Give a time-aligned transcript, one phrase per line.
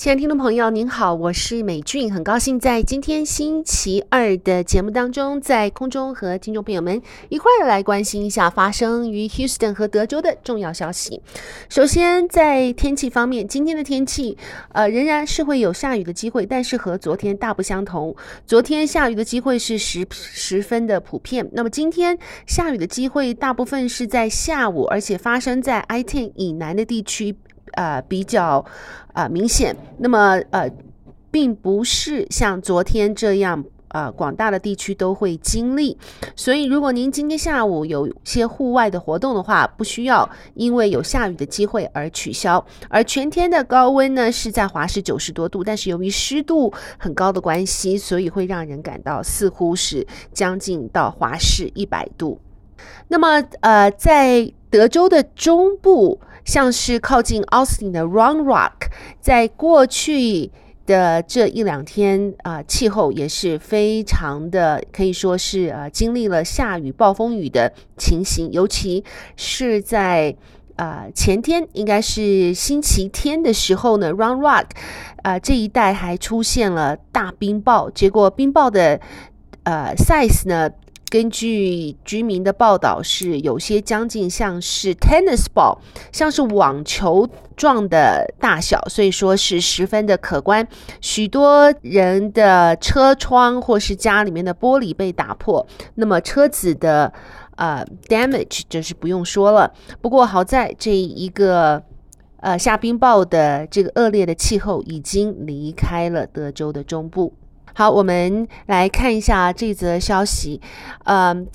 [0.00, 11.20] 亲爱的听众朋友，您好，我是美俊，很高兴在今天星期二的节目当中，在空中和听众朋友们一块儿来关心一下发生于 Houston 和德州的重要消息。
[11.68, 14.38] 首先，在天气方面，今天的天气
[14.72, 18.16] 呃仍然是会有下雨的机会，但是和昨天大不相同。
[18.46, 27.36] 昨天下雨的机会是十十分的普遍，那么今天下雨的机会大部分是在下午，而且发生在 I-10 以南的地区。
[27.72, 28.64] 呃，比较
[29.12, 30.70] 呃明显，那么呃，
[31.30, 35.96] 并不是像昨天这样，呃，广大的地区都会经历。
[36.34, 42.64] 所以，如果您今天下午有些户外的活动的话，不需要因为有下雨的机会而取消。
[42.88, 52.40] 而全天的高温呢，是在华氏九十多度，但是由于湿度很高的关系，所以会让人感到似乎是将近到华氏一百度。
[53.08, 56.20] 那么，呃，在德州的中部。
[56.44, 60.50] 像是靠近 Austin 的 Run Rock，在过去
[60.86, 69.04] 的这一两天啊、气候也是非常的，可以说是呃，经历了下雨、暴风雨的情形，尤其
[69.36, 70.34] 是在
[70.76, 74.66] 啊、呃、前天，应该是星期天的时候呢，Run Rock
[75.22, 79.00] 啊、这一带还出现了大冰雹，结果冰雹的
[79.62, 80.70] 呃 size 呢。
[81.10, 85.76] 根据居民的报道，是有些将近像是 tennis ball，
[86.12, 90.66] 像是网球状的大小，所以说是十分的可观。
[91.00, 95.66] 许多人的车窗或是家里面的玻璃被打破，
[95.96, 97.12] 那么车子的
[97.56, 99.72] 呃 damage 就是不用说了。
[100.00, 101.82] 不过好在这一个
[102.36, 107.34] 呃下冰雹的这个恶劣的气候已经离开了德州的中部。
[107.74, 110.60] 好，我们来看一下这则消息。
[111.04, 111.46] 嗯，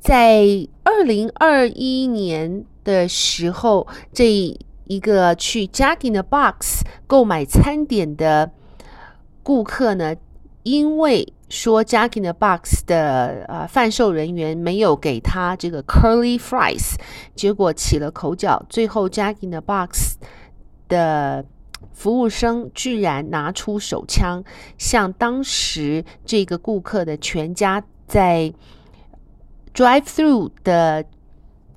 [0.00, 0.44] 在
[0.82, 4.30] 二零二一年的时候，这
[4.84, 8.50] 一个去 Jack in the Box 购买餐点的
[9.42, 10.16] 顾客呢，
[10.62, 16.94] 因为说 Jack in the Box 的呃贩售人员没有给他这个 Curly Fries，
[17.34, 20.16] 结果起了口角，最后 Jack in the Box
[20.88, 21.44] 的。
[21.96, 24.44] 服务生居然拿出手枪，
[24.76, 28.52] 向当时这个顾客的全家在
[29.74, 31.06] drive-through 的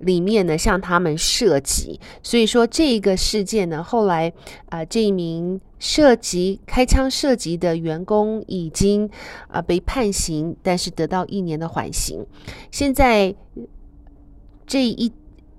[0.00, 2.00] 里面呢，向他们射击。
[2.20, 4.32] 所以说这个事件呢，后来
[4.70, 9.08] 啊、这一名射击开枪射击的员工已经
[9.46, 12.26] 啊、被判刑，但是得到一年的缓刑。
[12.72, 13.36] 现在
[14.66, 15.12] 这一。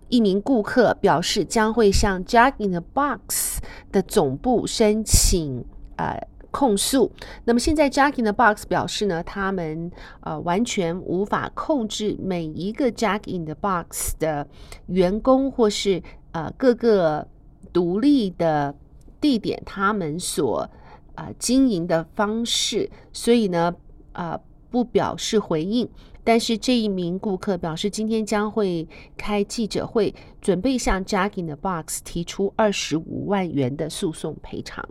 [0.10, 3.60] 一名顾客表示将会向 Jack in the Box
[3.92, 5.64] 的总部申请
[5.98, 7.12] 呃控诉。
[7.46, 14.48] 那么现在 Jack in the Box 表示呢，他们呃完全无法控制每一个 Jack in the Box 的
[14.88, 17.28] 员工或是呃各个
[17.72, 18.76] 独立的
[19.22, 20.68] 地点，他们所
[21.16, 23.76] 呃经营的方式，所以呢
[24.14, 24.40] 呃
[24.72, 25.88] 不表示回应。
[26.30, 34.88] 但是这一名顾客表示，今天将会开记者会，准备向 Jack in the Box 提出二十五万元的诉讼赔偿。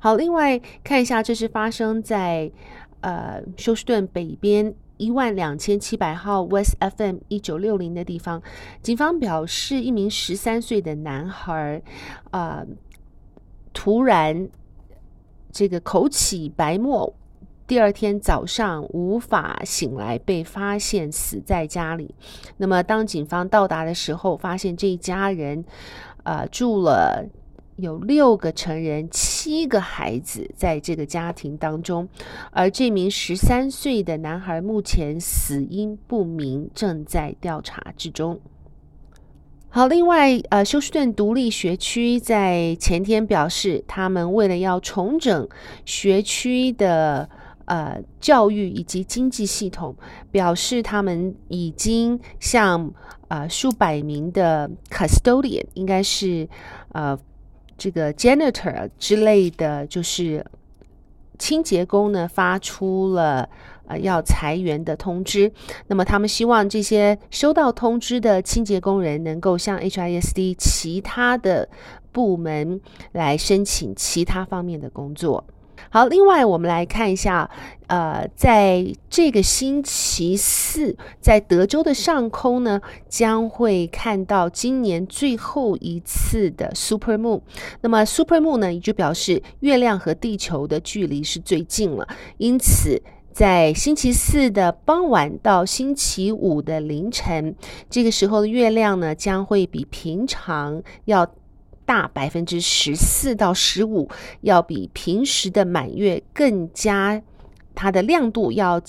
[0.00, 2.50] 好，另外看一下，这是发生在
[3.00, 8.42] 呃休斯顿北边一万两千七百号 West FM 一九六零的地方，
[8.82, 11.80] 警方表示，一名十三岁的男孩，
[12.32, 12.66] 呃，
[13.72, 14.48] 突然
[15.52, 17.14] 这个口起白沫。
[17.66, 22.14] 第二天早上无法醒来，被发现死在家里。
[22.58, 25.64] 那么，当警方到达的时候，发现这一家人，
[26.22, 27.26] 呃，住了
[27.74, 32.08] 有六个成人、七个孩子在这个家庭当中。
[32.52, 38.38] 而这名十三岁的男孩目前死因不明，正在调查之中。
[39.70, 45.48] 好，另外，呃，休斯顿独立学区在前天表示，他们为了要重整
[45.84, 47.28] 学区的。
[47.66, 49.94] 呃，教育以及经济系统
[50.30, 52.92] 表示，他们已经向
[53.28, 56.48] 呃数百名的 custodian，应该是
[56.92, 57.18] 呃
[57.76, 60.44] 这个 janitor 之类的，就是
[61.38, 63.48] 清洁工呢，发出了
[63.86, 65.52] 呃要裁员的通知。
[65.88, 71.68] 那么，他们希望这些收到通知的清洁工人能够向 HISD 其他的
[72.12, 72.80] 部门
[73.12, 75.44] 来申请其他方面的工作。
[75.90, 77.48] 好，另外我们来看一下，
[77.86, 87.40] 呃，在这个星期四，在德州的上空呢，将会看到今年最后一次的 Super Moon。
[87.80, 92.06] 那么 Super Moon 呢，也就表示月亮和地球的距离是最近了，
[92.38, 93.00] 因此
[93.32, 97.54] 在星期四的傍晚到星期五的凌晨，
[97.90, 101.26] 这个时候的月亮呢，将会比平常要
[101.86, 104.06] 大百分之十四到十五，
[104.42, 107.22] 要比平时的满月更加，
[107.74, 108.82] 它的亮度要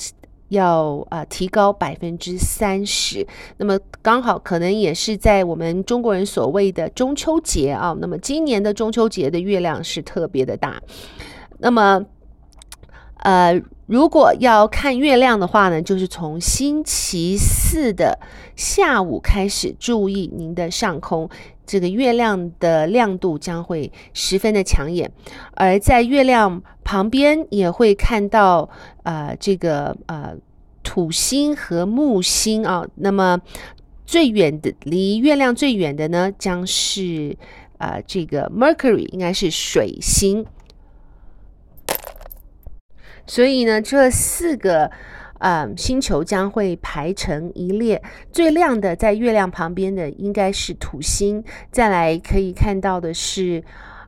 [0.49, 3.25] 要呃提高百分之三十。
[3.57, 7.95] 那么刚好可能也是在我们中国人所谓的中秋节啊。
[8.01, 10.81] 那么今年的中秋节的月亮是特别的大。
[11.59, 12.03] 那么
[13.17, 18.17] 呃，如果要看月亮的话呢，就是从星期四的
[18.55, 21.29] 下午开始，注意您的上空。
[21.67, 25.11] 这个月亮的亮度将会十分的抢眼，
[25.53, 28.69] 而在月亮旁边也会看到
[29.03, 30.35] 呃这个呃
[30.81, 32.87] 土星和木星啊。
[32.95, 33.39] 那么
[34.05, 37.37] 最远的离月亮最远的呢，将是
[37.77, 40.45] 呃这个 Mercury，应该是水星。
[43.27, 44.89] 所以呢，这四个。
[45.39, 48.01] 呃，星球将会排成一列，
[48.31, 53.63] 最亮的在月亮旁边的应该是土星，再来可以看到的是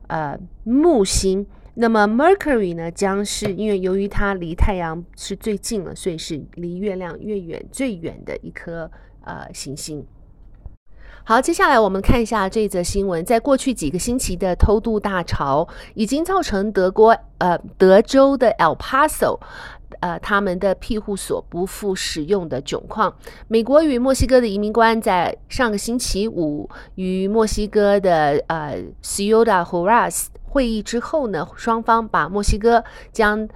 [0.08, 1.46] 呃木星。
[1.74, 8.90] 那么 Mercury 呢，将是因为由于它离太阳是最近了，所以是离月亮越远最远的一颗
[9.22, 10.04] 呃行星。
[11.22, 13.24] 好，接下来我们看一下这则新闻。
[13.24, 19.38] 在过去几个星期的偷渡大潮，已经造成德国呃德州的 El Paso。
[20.00, 23.14] 呃，他们的庇护所不复使用的窘况。
[23.48, 32.82] 美国与墨西哥的移民官在上个星期五与墨西哥的呃 Ciudad Juarez 会议之后呢，双方把墨西哥
[33.12, 33.46] 将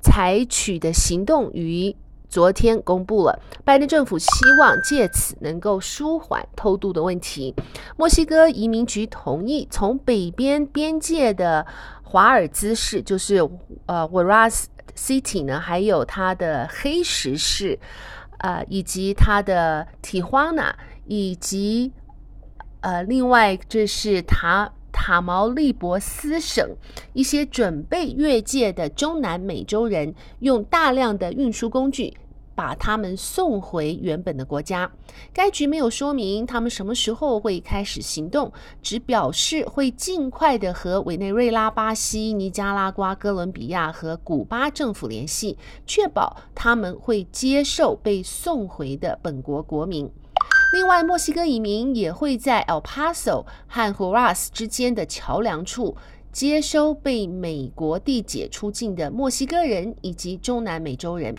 [0.00, 1.94] 采取的行动于
[2.32, 3.38] 昨天公布了。
[3.62, 7.54] 拜登政府希望借此能够舒缓偷渡的问题。
[7.98, 11.66] 墨西哥移民局同意从北边边界的
[12.02, 13.36] 华尔兹市，就是
[13.84, 14.64] 呃 varas
[14.96, 17.78] city 呢，还有它的黑石市，
[18.38, 20.74] 呃，以及它的提华纳，
[21.04, 21.92] 以及
[22.80, 26.76] 呃，另外这是塔塔毛利博斯省
[27.14, 32.14] 一些准备越界的中南美洲人，用大量的运输工具。
[32.54, 34.92] 把他们送回原本的国家。
[35.32, 38.52] 该局没有说明他们什么时候会开始行动，
[38.82, 45.56] 只表示会尽快地和委内瑞拉、巴西、尼加拉瓜、哥伦比亚和古巴政府联系，
[45.86, 50.10] 确保他们会接受被送回的本国国民。
[50.72, 55.96] 另外，墨西哥移民也会在 El Paso 和 Juárez 之间的桥梁处。
[56.32, 61.36] 接收被美国递解出境的墨西哥人以及中南美洲人。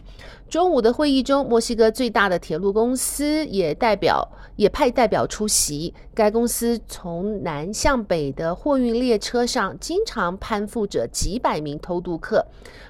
[0.47, 5.91] 中午的会议中，墨西哥最大的铁路公司也代表也派代表出席。
[6.13, 12.45] 该公司从南向北的货运列车上经常攀附着几百名偷渡客。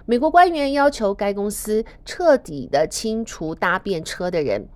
[0.05, 4.67] 美国官员要求该公司彻底的清除搭便车的人。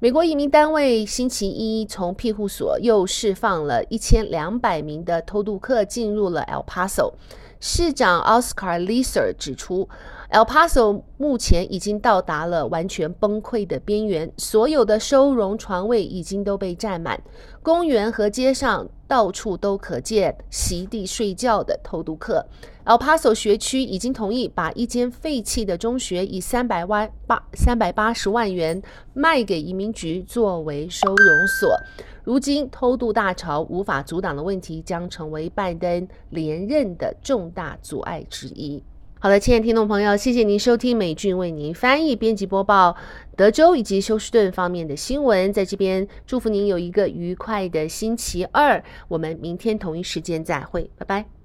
[0.00, 7.14] 美国移民单位星期一从庇护所又释放了一千两百名的偷渡客进入了 El Paso。
[7.58, 9.88] 市长 Oscar Liser 指出
[10.30, 17.20] ，El Paso 目前已经到达了完全崩溃的边缘，所有的收容床位已经都被占满，
[17.60, 22.46] 公园和街上到处都可见席地睡觉的偷渡客。
[22.84, 28.80] El Paso 学区已经同意把一间废弃的中学以三百万八三百八十万元
[29.14, 31.76] 卖给移民局作为收容所。
[32.22, 38.82] 如今偷渡大潮无法阻挡的问题将成为拜登连任的重大阻碍之一。
[39.20, 42.96] 好的，亲爱的听众朋友，谢谢您收听美俊为您翻译、编辑播报
[43.36, 45.52] 德州以及休斯顿方面的新闻。
[45.52, 48.80] 在这边祝福您有一个愉快的星期二。
[49.08, 51.37] 我们明天同一时间再会，拜拜。